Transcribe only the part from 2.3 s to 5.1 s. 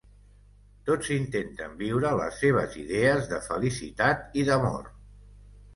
seves idees de felicitat i d'amor.